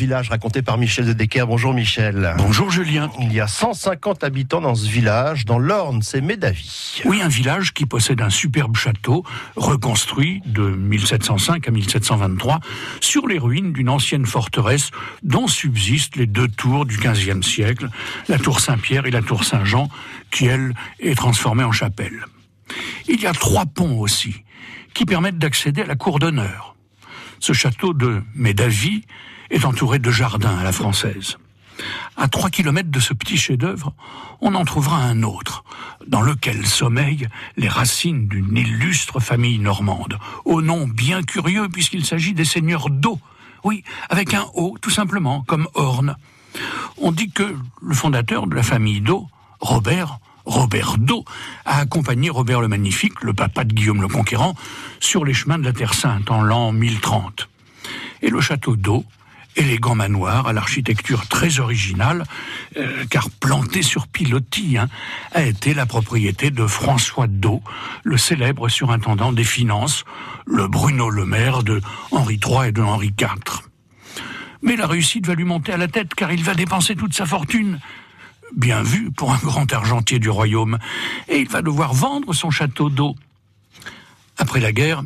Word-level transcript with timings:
village 0.00 0.30
raconté 0.30 0.62
par 0.62 0.78
Michel 0.78 1.04
de 1.04 1.12
Decker. 1.12 1.46
Bonjour 1.46 1.74
Michel. 1.74 2.34
Bonjour 2.38 2.70
Julien. 2.70 3.10
Il 3.20 3.34
y 3.34 3.40
a 3.40 3.46
150 3.46 4.24
habitants 4.24 4.62
dans 4.62 4.74
ce 4.74 4.88
village, 4.88 5.44
dans 5.44 5.58
l'Orne, 5.58 6.00
c'est 6.00 6.22
Médavie. 6.22 7.02
Oui, 7.04 7.20
un 7.20 7.28
village 7.28 7.74
qui 7.74 7.84
possède 7.84 8.22
un 8.22 8.30
superbe 8.30 8.76
château, 8.76 9.24
reconstruit 9.56 10.40
de 10.46 10.62
1705 10.62 11.68
à 11.68 11.70
1723, 11.70 12.60
sur 13.02 13.28
les 13.28 13.38
ruines 13.38 13.74
d'une 13.74 13.90
ancienne 13.90 14.24
forteresse 14.24 14.90
dont 15.22 15.46
subsistent 15.46 16.16
les 16.16 16.26
deux 16.26 16.48
tours 16.48 16.86
du 16.86 16.96
XVe 16.96 17.42
siècle, 17.42 17.90
la 18.28 18.38
tour 18.38 18.60
Saint-Pierre 18.60 19.04
et 19.04 19.10
la 19.10 19.20
tour 19.20 19.44
Saint-Jean, 19.44 19.90
qui, 20.30 20.46
elle, 20.46 20.72
est 21.00 21.14
transformée 21.14 21.64
en 21.64 21.72
chapelle. 21.72 22.24
Il 23.06 23.20
y 23.20 23.26
a 23.26 23.32
trois 23.34 23.66
ponts 23.66 23.98
aussi, 23.98 24.44
qui 24.94 25.04
permettent 25.04 25.38
d'accéder 25.38 25.82
à 25.82 25.86
la 25.86 25.96
cour 25.96 26.18
d'honneur. 26.18 26.74
Ce 27.40 27.54
château 27.54 27.94
de 27.94 28.22
Médavie 28.34 29.02
est 29.50 29.64
entouré 29.64 29.98
de 29.98 30.10
jardins 30.10 30.58
à 30.58 30.62
la 30.62 30.72
française. 30.72 31.38
À 32.18 32.28
trois 32.28 32.50
kilomètres 32.50 32.90
de 32.90 33.00
ce 33.00 33.14
petit 33.14 33.38
chef-d'œuvre, 33.38 33.94
on 34.42 34.54
en 34.54 34.66
trouvera 34.66 34.98
un 34.98 35.22
autre, 35.22 35.64
dans 36.06 36.20
lequel 36.20 36.66
sommeillent 36.66 37.28
les 37.56 37.68
racines 37.68 38.28
d'une 38.28 38.54
illustre 38.54 39.20
famille 39.20 39.58
normande, 39.58 40.18
au 40.44 40.60
nom 40.60 40.86
bien 40.86 41.22
curieux 41.22 41.70
puisqu'il 41.70 42.04
s'agit 42.04 42.34
des 42.34 42.44
seigneurs 42.44 42.90
d'eau. 42.90 43.18
Oui, 43.64 43.84
avec 44.10 44.34
un 44.34 44.44
O, 44.54 44.76
tout 44.80 44.90
simplement, 44.90 45.42
comme 45.42 45.66
Orne. 45.72 46.16
On 46.98 47.10
dit 47.10 47.30
que 47.30 47.56
le 47.80 47.94
fondateur 47.94 48.46
de 48.46 48.54
la 48.54 48.62
famille 48.62 49.00
d'eau, 49.00 49.28
Robert, 49.60 50.18
Robert 50.50 50.98
d'O, 50.98 51.24
a 51.64 51.78
accompagné 51.78 52.28
Robert 52.28 52.60
le 52.60 52.66
Magnifique, 52.66 53.22
le 53.22 53.32
papa 53.32 53.62
de 53.62 53.72
Guillaume 53.72 54.02
le 54.02 54.08
Conquérant, 54.08 54.56
sur 54.98 55.24
les 55.24 55.32
chemins 55.32 55.58
de 55.58 55.64
la 55.64 55.72
Terre 55.72 55.94
Sainte 55.94 56.30
en 56.30 56.42
l'an 56.42 56.72
1030. 56.72 57.48
Et 58.22 58.30
le 58.30 58.40
château 58.40 58.74
d'O, 58.74 59.04
élégant 59.54 59.94
manoir 59.94 60.48
à 60.48 60.52
l'architecture 60.52 61.28
très 61.28 61.60
originale, 61.60 62.24
euh, 62.76 63.04
car 63.08 63.30
planté 63.30 63.82
sur 63.82 64.08
pilotis, 64.08 64.76
hein, 64.76 64.88
a 65.32 65.42
été 65.42 65.72
la 65.72 65.86
propriété 65.86 66.50
de 66.50 66.66
François 66.66 67.28
d'O, 67.28 67.62
le 68.02 68.16
célèbre 68.16 68.68
surintendant 68.68 69.32
des 69.32 69.44
finances, 69.44 70.04
le 70.46 70.66
Bruno 70.66 71.10
le 71.10 71.26
Maire 71.26 71.62
de 71.62 71.80
Henri 72.10 72.40
III 72.44 72.68
et 72.68 72.72
de 72.72 72.82
Henri 72.82 73.12
IV. 73.18 73.62
Mais 74.62 74.74
la 74.74 74.88
réussite 74.88 75.26
va 75.26 75.34
lui 75.34 75.44
monter 75.44 75.72
à 75.72 75.76
la 75.76 75.88
tête 75.88 76.12
car 76.14 76.32
il 76.32 76.42
va 76.42 76.54
dépenser 76.54 76.96
toute 76.96 77.14
sa 77.14 77.24
fortune 77.24 77.78
bien 78.56 78.82
vu 78.82 79.10
pour 79.10 79.32
un 79.32 79.38
grand 79.38 79.72
argentier 79.72 80.18
du 80.18 80.30
royaume, 80.30 80.78
et 81.28 81.38
il 81.38 81.48
va 81.48 81.62
devoir 81.62 81.94
vendre 81.94 82.32
son 82.32 82.50
château 82.50 82.90
d'eau. 82.90 83.14
Après 84.38 84.60
la 84.60 84.72
guerre, 84.72 85.02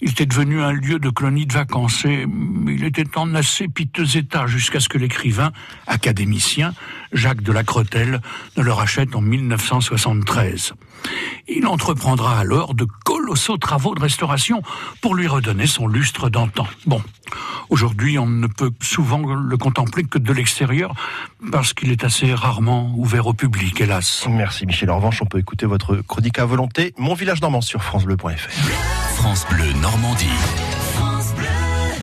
il 0.00 0.10
était 0.10 0.26
devenu 0.26 0.62
un 0.62 0.72
lieu 0.72 0.98
de 0.98 1.10
colonie 1.10 1.44
de 1.44 1.52
vacances 1.52 2.04
et 2.06 2.26
il 2.68 2.84
était 2.84 3.18
en 3.18 3.34
assez 3.34 3.68
piteux 3.68 4.16
état 4.16 4.46
jusqu'à 4.46 4.80
ce 4.80 4.88
que 4.88 4.96
l'écrivain, 4.96 5.52
académicien, 5.86 6.72
Jacques 7.12 7.42
de 7.42 7.52
la 7.52 7.64
Crotelle, 7.64 8.22
ne 8.56 8.62
le 8.62 8.72
rachète 8.72 9.14
en 9.14 9.20
1973. 9.20 10.72
Il 11.48 11.66
entreprendra 11.66 12.38
alors 12.38 12.74
de 12.74 12.86
colossaux 13.04 13.58
travaux 13.58 13.94
de 13.94 14.00
restauration 14.00 14.62
pour 15.02 15.14
lui 15.14 15.26
redonner 15.26 15.66
son 15.66 15.86
lustre 15.86 16.30
d'antan. 16.30 16.66
Bon, 16.86 17.02
aujourd'hui 17.70 18.18
on 18.18 18.26
ne 18.26 18.46
peut 18.46 18.72
souvent 18.82 19.34
le 19.34 19.56
contempler 19.56 20.04
que 20.04 20.18
de 20.18 20.32
l'extérieur 20.32 20.94
parce 21.50 21.72
qu'il 21.72 21.90
est 21.90 22.04
assez 22.04 22.34
rarement 22.34 22.92
ouvert 22.96 23.26
au 23.26 23.32
public, 23.32 23.80
hélas. 23.80 24.26
Merci 24.28 24.66
Michel. 24.66 24.90
En 24.90 24.96
revanche, 24.96 25.22
on 25.22 25.26
peut 25.26 25.38
écouter 25.38 25.66
votre 25.66 25.96
chronique 25.96 26.38
à 26.38 26.44
volonté, 26.44 26.92
Mon 26.98 27.14
village 27.14 27.40
normand 27.40 27.60
sur 27.60 27.82
francebleu.fr. 27.82 28.50
France 29.16 29.46
Bleu 29.50 29.72
Normandie. 29.80 30.26